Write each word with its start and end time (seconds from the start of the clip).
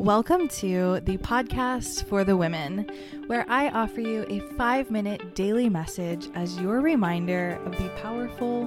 Welcome 0.00 0.48
to 0.48 1.00
the 1.00 1.18
podcast 1.18 2.06
for 2.06 2.24
the 2.24 2.34
women, 2.34 2.88
where 3.26 3.44
I 3.50 3.68
offer 3.68 4.00
you 4.00 4.24
a 4.30 4.40
five 4.56 4.90
minute 4.90 5.34
daily 5.34 5.68
message 5.68 6.30
as 6.34 6.58
your 6.58 6.80
reminder 6.80 7.60
of 7.66 7.76
the 7.76 7.90
powerful, 8.00 8.64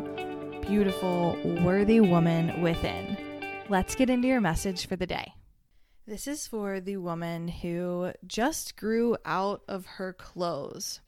beautiful, 0.61 1.35
worthy 1.63 1.99
woman 2.01 2.61
within. 2.61 3.17
Let's 3.67 3.95
get 3.95 4.11
into 4.11 4.27
your 4.27 4.41
message 4.41 4.85
for 4.85 4.95
the 4.95 5.07
day. 5.07 5.33
This 6.05 6.27
is 6.27 6.45
for 6.45 6.79
the 6.79 6.97
woman 6.97 7.47
who 7.47 8.11
just 8.27 8.75
grew 8.75 9.17
out 9.25 9.63
of 9.67 9.87
her 9.87 10.13
clothes. 10.13 11.01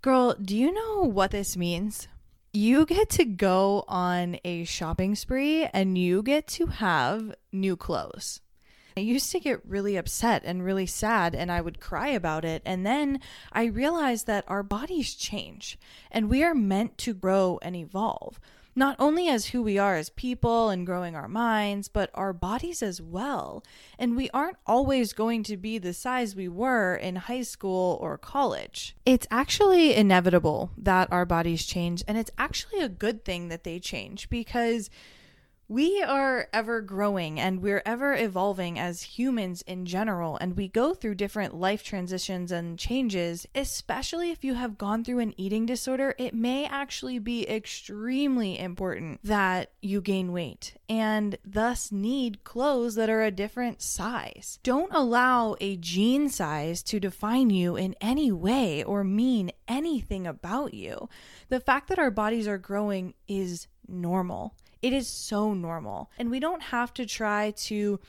Girl, 0.00 0.34
do 0.40 0.56
you 0.56 0.72
know 0.72 1.02
what 1.02 1.30
this 1.30 1.58
means? 1.58 2.08
You 2.54 2.86
get 2.86 3.10
to 3.10 3.26
go 3.26 3.84
on 3.86 4.38
a 4.46 4.64
shopping 4.64 5.14
spree 5.14 5.66
and 5.74 5.98
you 5.98 6.22
get 6.22 6.46
to 6.46 6.68
have 6.68 7.34
new 7.52 7.76
clothes. 7.76 8.40
I 9.00 9.02
used 9.02 9.32
to 9.32 9.40
get 9.40 9.64
really 9.66 9.96
upset 9.96 10.42
and 10.44 10.62
really 10.62 10.84
sad, 10.84 11.34
and 11.34 11.50
I 11.50 11.62
would 11.62 11.80
cry 11.80 12.08
about 12.08 12.44
it. 12.44 12.60
And 12.66 12.84
then 12.84 13.20
I 13.50 13.64
realized 13.64 14.26
that 14.26 14.44
our 14.46 14.62
bodies 14.62 15.14
change 15.14 15.78
and 16.10 16.28
we 16.28 16.44
are 16.44 16.54
meant 16.54 16.98
to 16.98 17.14
grow 17.14 17.58
and 17.62 17.74
evolve 17.74 18.38
not 18.76 18.96
only 18.98 19.28
as 19.28 19.46
who 19.46 19.62
we 19.62 19.78
are 19.78 19.96
as 19.96 20.10
people 20.10 20.68
and 20.68 20.86
growing 20.86 21.16
our 21.16 21.28
minds, 21.28 21.88
but 21.88 22.08
our 22.14 22.32
bodies 22.32 22.82
as 22.82 23.00
well. 23.02 23.64
And 23.98 24.16
we 24.16 24.30
aren't 24.30 24.58
always 24.64 25.12
going 25.12 25.42
to 25.44 25.56
be 25.56 25.78
the 25.78 25.92
size 25.92 26.36
we 26.36 26.48
were 26.48 26.94
in 26.94 27.16
high 27.16 27.42
school 27.42 27.98
or 28.00 28.16
college. 28.16 28.94
It's 29.04 29.26
actually 29.30 29.94
inevitable 29.94 30.70
that 30.78 31.10
our 31.10 31.26
bodies 31.26 31.66
change, 31.66 32.04
and 32.06 32.16
it's 32.16 32.30
actually 32.38 32.80
a 32.80 32.88
good 32.88 33.24
thing 33.24 33.48
that 33.48 33.64
they 33.64 33.80
change 33.80 34.30
because 34.30 34.88
we 35.70 36.02
are 36.02 36.48
ever 36.52 36.80
growing 36.80 37.38
and 37.38 37.62
we're 37.62 37.82
ever 37.86 38.12
evolving 38.16 38.76
as 38.76 39.02
humans 39.02 39.62
in 39.68 39.86
general, 39.86 40.36
and 40.40 40.56
we 40.56 40.66
go 40.66 40.94
through 40.94 41.14
different 41.14 41.54
life 41.54 41.84
transitions 41.84 42.50
and 42.50 42.76
changes, 42.76 43.46
especially 43.54 44.32
if 44.32 44.42
you 44.42 44.54
have 44.54 44.76
gone 44.76 45.04
through 45.04 45.20
an 45.20 45.32
eating 45.36 45.66
disorder. 45.66 46.12
It 46.18 46.34
may 46.34 46.66
actually 46.66 47.20
be 47.20 47.48
extremely 47.48 48.58
important 48.58 49.20
that 49.22 49.70
you 49.80 50.00
gain 50.00 50.32
weight 50.32 50.74
and 50.88 51.38
thus 51.44 51.92
need 51.92 52.42
clothes 52.42 52.96
that 52.96 53.08
are 53.08 53.22
a 53.22 53.30
different 53.30 53.80
size. 53.80 54.58
Don't 54.64 54.92
allow 54.92 55.54
a 55.60 55.76
jean 55.76 56.28
size 56.28 56.82
to 56.82 56.98
define 56.98 57.48
you 57.48 57.76
in 57.76 57.94
any 58.00 58.32
way 58.32 58.82
or 58.82 59.04
mean 59.04 59.52
anything 59.68 60.26
about 60.26 60.74
you. 60.74 61.08
The 61.48 61.60
fact 61.60 61.86
that 61.90 62.00
our 62.00 62.10
bodies 62.10 62.48
are 62.48 62.58
growing 62.58 63.14
is 63.28 63.68
normal. 63.86 64.56
It 64.82 64.92
is 64.92 65.08
so 65.08 65.54
normal. 65.54 66.10
And 66.18 66.30
we 66.30 66.40
don't 66.40 66.62
have 66.62 66.92
to 66.94 67.06
try 67.06 67.52
to 67.52 68.00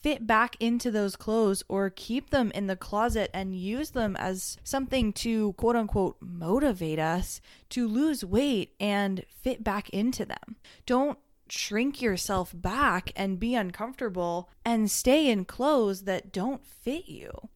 fit 0.00 0.26
back 0.26 0.56
into 0.60 0.90
those 0.90 1.14
clothes 1.16 1.62
or 1.68 1.90
keep 1.90 2.30
them 2.30 2.50
in 2.54 2.66
the 2.66 2.76
closet 2.76 3.30
and 3.34 3.54
use 3.54 3.90
them 3.90 4.16
as 4.16 4.56
something 4.64 5.12
to 5.12 5.52
quote 5.54 5.76
unquote 5.76 6.16
motivate 6.20 6.98
us 6.98 7.40
to 7.68 7.86
lose 7.86 8.24
weight 8.24 8.74
and 8.80 9.24
fit 9.28 9.62
back 9.62 9.90
into 9.90 10.24
them. 10.24 10.56
Don't 10.86 11.18
shrink 11.48 12.00
yourself 12.00 12.52
back 12.54 13.12
and 13.16 13.40
be 13.40 13.54
uncomfortable 13.54 14.48
and 14.64 14.90
stay 14.90 15.28
in 15.28 15.44
clothes 15.44 16.04
that 16.04 16.32
don't 16.32 16.64
fit 16.64 17.08
you 17.08 17.50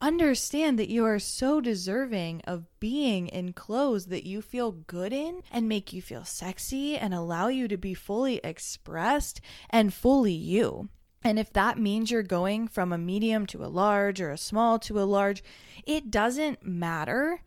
understand 0.00 0.78
that 0.78 0.88
you 0.88 1.04
are 1.04 1.18
so 1.18 1.60
deserving 1.60 2.42
of 2.44 2.66
being 2.80 3.28
in 3.28 3.52
clothes 3.52 4.06
that 4.06 4.26
you 4.26 4.42
feel 4.42 4.72
good 4.72 5.12
in 5.12 5.42
and 5.50 5.68
make 5.68 5.92
you 5.92 6.02
feel 6.02 6.24
sexy 6.24 6.96
and 6.96 7.14
allow 7.14 7.48
you 7.48 7.68
to 7.68 7.76
be 7.76 7.94
fully 7.94 8.40
expressed 8.44 9.40
and 9.70 9.94
fully 9.94 10.32
you. 10.32 10.88
And 11.22 11.38
if 11.38 11.52
that 11.54 11.78
means 11.78 12.10
you're 12.10 12.22
going 12.22 12.68
from 12.68 12.92
a 12.92 12.98
medium 12.98 13.46
to 13.46 13.64
a 13.64 13.66
large 13.66 14.20
or 14.20 14.30
a 14.30 14.38
small 14.38 14.78
to 14.80 15.00
a 15.00 15.04
large, 15.04 15.42
it 15.84 16.10
doesn't 16.10 16.64
matter 16.64 17.42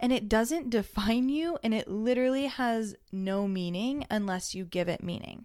and 0.00 0.12
it 0.12 0.28
doesn't 0.28 0.70
define 0.78 1.28
you 1.28 1.58
and 1.62 1.72
it 1.72 1.88
literally 1.88 2.46
has 2.46 2.96
no 3.12 3.46
meaning 3.46 4.04
unless 4.10 4.54
you 4.54 4.64
give 4.64 4.88
it 4.88 5.02
meaning. 5.02 5.44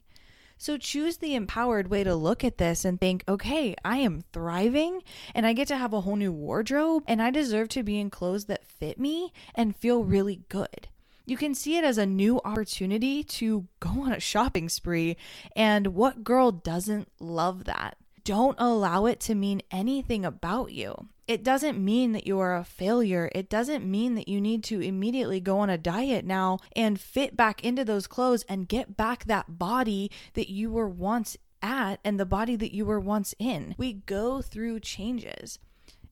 So 0.58 0.78
choose 0.78 1.18
the 1.18 1.36
empowered 1.36 1.90
way 1.90 2.04
to 2.04 2.16
look 2.16 2.44
at 2.44 2.58
this 2.58 2.86
and 2.86 3.00
think, 3.00 3.24
okay, 3.28 3.76
I 3.84 3.98
am 3.98 4.24
thriving 4.32 5.02
and 5.34 5.46
I 5.46 5.54
get 5.54 5.68
to 5.70 5.78
have 5.78 5.94
a 5.94 6.02
whole 6.02 6.16
new 6.16 6.32
wardrobe 6.32 7.04
and 7.08 7.22
I 7.22 7.30
deserve 7.30 7.70
to 7.70 7.84
be 7.84 8.00
in 8.00 8.10
clothes 8.10 8.46
that 8.46 8.66
fit 8.66 9.00
me 9.00 9.34
and 9.54 9.76
feel 9.76 10.04
really 10.04 10.42
good. 10.50 10.88
You 11.26 11.38
can 11.38 11.56
see 11.56 11.78
it 11.78 11.84
as 11.84 11.98
a 11.98 12.06
new 12.06 12.40
opportunity 12.46 13.24
to 13.24 13.68
go 13.80 13.90
on 14.04 14.14
a 14.14 14.20
shopping 14.20 14.70
spree. 14.70 15.18
And 15.56 15.88
what 15.88 16.24
girl 16.24 16.52
doesn't 16.52 17.10
love 17.20 17.66
that? 17.66 17.98
Don't 18.26 18.60
allow 18.60 19.06
it 19.06 19.22
to 19.22 19.36
mean 19.36 19.62
anything 19.72 20.26
about 20.26 20.74
you 20.74 21.08
it 21.28 21.44
doesn't 21.44 21.84
mean 21.84 22.12
that 22.12 22.28
you 22.28 22.40
are 22.40 22.56
a 22.56 22.64
failure. 22.64 23.32
It 23.34 23.50
doesn't 23.50 23.90
mean 23.90 24.16
that 24.16 24.28
you 24.28 24.40
need 24.40 24.64
to 24.66 24.80
immediately 24.80 25.40
go 25.40 25.60
on 25.60 25.70
a 25.70 25.78
diet 25.78 26.24
now 26.24 26.60
and 26.76 27.00
fit 27.00 27.36
back 27.36 27.64
into 27.64 27.84
those 27.84 28.06
clothes 28.06 28.46
and 28.48 28.68
get 28.68 28.96
back 28.96 29.26
that 29.26 29.58
body 29.58 30.12
that 30.34 30.52
you 30.52 30.70
were 30.70 30.88
once 30.88 31.36
at 31.64 32.00
and 32.04 32.20
the 32.20 32.26
body 32.26 32.56
that 32.56 32.76
you 32.76 32.86
were 32.86 33.00
once 33.00 33.34
in. 33.40 33.74
We 33.78 33.94
go 33.94 34.42
through 34.42 34.82
changes 34.82 35.58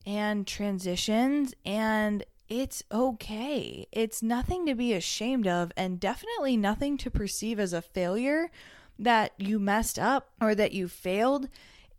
and 0.04 0.46
transitions 0.46 1.54
and 1.64 2.24
it's 2.48 2.82
okay. 2.90 3.86
It's 3.92 4.22
nothing 4.22 4.66
to 4.66 4.74
be 4.74 4.92
ashamed 4.92 5.46
of 5.46 5.70
and 5.76 6.00
definitely 6.00 6.56
nothing 6.56 6.98
to 6.98 7.10
perceive 7.10 7.60
as 7.60 7.72
a 7.72 7.82
failure 7.82 8.50
that 8.98 9.32
you 9.38 9.60
messed 9.60 9.98
up 9.98 10.30
or 10.40 10.56
that 10.56 10.72
you 10.72 10.88
failed. 10.88 11.48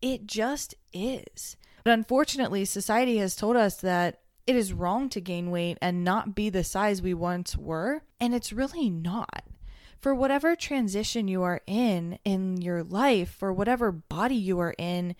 It 0.01 0.28
just 0.28 0.75
is. 0.94 1.57
But 1.83 1.94
unfortunately, 1.94 2.66
society 2.66 3.17
has 3.17 3.35
told 3.35 3.56
us 3.56 3.75
that 3.78 4.22
it 4.47 4.56
is 4.56 4.73
wrong 4.73 5.09
to 5.09 5.22
gain 5.22 5.51
weight 5.51 5.78
and 5.81 6.03
not 6.03 6.35
be 6.35 6.50
the 6.50 6.63
size 6.63 7.01
we 7.01 7.13
once 7.13 7.57
were. 7.57 8.03
And 8.19 8.33
it's 8.35 8.53
really 8.53 8.89
not. 8.89 9.44
For 10.00 10.13
whatever 10.13 10.56
transition 10.56 11.28
you 11.28 11.41
are 11.44 11.61
in 11.66 12.19
in 12.23 12.61
your 12.61 12.83
life, 12.83 13.29
for 13.29 13.51
whatever 13.51 13.91
body 13.91 14.35
you 14.35 14.59
are 14.59 14.75
in, 14.78 15.16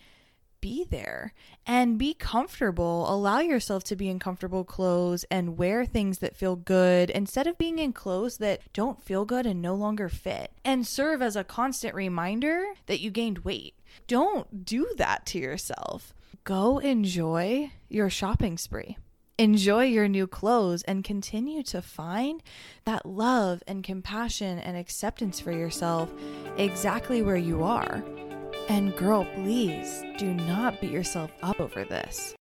be 0.66 0.84
there 0.90 1.32
and 1.64 1.96
be 1.96 2.12
comfortable. 2.12 3.08
Allow 3.08 3.38
yourself 3.38 3.84
to 3.84 3.94
be 3.94 4.08
in 4.08 4.18
comfortable 4.18 4.64
clothes 4.64 5.24
and 5.30 5.56
wear 5.56 5.84
things 5.86 6.18
that 6.18 6.34
feel 6.34 6.56
good 6.56 7.08
instead 7.08 7.46
of 7.46 7.56
being 7.56 7.78
in 7.78 7.92
clothes 7.92 8.38
that 8.38 8.60
don't 8.72 9.00
feel 9.00 9.24
good 9.24 9.46
and 9.46 9.62
no 9.62 9.76
longer 9.76 10.08
fit. 10.08 10.50
And 10.64 10.84
serve 10.84 11.22
as 11.22 11.36
a 11.36 11.44
constant 11.44 11.94
reminder 11.94 12.64
that 12.86 12.98
you 12.98 13.12
gained 13.12 13.44
weight. 13.44 13.74
Don't 14.08 14.64
do 14.64 14.92
that 14.96 15.24
to 15.26 15.38
yourself 15.38 16.12
go 16.42 16.78
enjoy 16.78 17.70
your 17.88 18.10
shopping 18.10 18.58
spree. 18.58 18.96
Enjoy 19.38 19.84
your 19.84 20.08
new 20.08 20.26
clothes 20.26 20.82
and 20.82 21.04
continue 21.04 21.62
to 21.64 21.80
find 21.80 22.42
that 22.84 23.06
love 23.06 23.62
and 23.68 23.84
compassion 23.84 24.58
and 24.58 24.76
acceptance 24.76 25.38
for 25.38 25.52
yourself 25.52 26.10
exactly 26.56 27.22
where 27.22 27.36
you 27.36 27.62
are. 27.62 28.02
And 28.68 28.96
girl, 28.96 29.24
please 29.34 30.02
do 30.18 30.34
not 30.34 30.80
beat 30.80 30.90
yourself 30.90 31.30
up 31.42 31.60
over 31.60 31.84
this. 31.84 32.34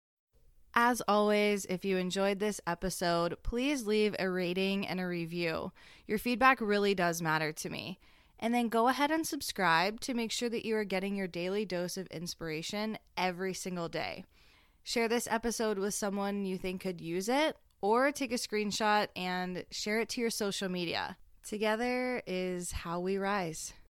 As 0.74 1.02
always, 1.06 1.66
if 1.66 1.84
you 1.84 1.98
enjoyed 1.98 2.38
this 2.38 2.60
episode, 2.66 3.36
please 3.42 3.86
leave 3.86 4.14
a 4.18 4.30
rating 4.30 4.86
and 4.86 5.00
a 5.00 5.06
review. 5.06 5.72
Your 6.06 6.18
feedback 6.18 6.60
really 6.60 6.94
does 6.94 7.20
matter 7.20 7.52
to 7.52 7.68
me. 7.68 7.98
And 8.38 8.54
then 8.54 8.68
go 8.68 8.88
ahead 8.88 9.10
and 9.10 9.26
subscribe 9.26 10.00
to 10.00 10.14
make 10.14 10.32
sure 10.32 10.48
that 10.48 10.64
you 10.64 10.76
are 10.76 10.84
getting 10.84 11.14
your 11.14 11.28
daily 11.28 11.64
dose 11.64 11.96
of 11.96 12.06
inspiration 12.06 12.98
every 13.16 13.52
single 13.52 13.88
day. 13.88 14.24
Share 14.82 15.08
this 15.08 15.28
episode 15.30 15.78
with 15.78 15.94
someone 15.94 16.44
you 16.44 16.56
think 16.56 16.80
could 16.80 17.00
use 17.00 17.28
it, 17.28 17.56
or 17.80 18.10
take 18.10 18.32
a 18.32 18.36
screenshot 18.36 19.08
and 19.14 19.64
share 19.70 20.00
it 20.00 20.08
to 20.10 20.20
your 20.20 20.30
social 20.30 20.68
media. 20.68 21.16
Together 21.46 22.22
is 22.26 22.72
how 22.72 22.98
we 23.00 23.18
rise. 23.18 23.74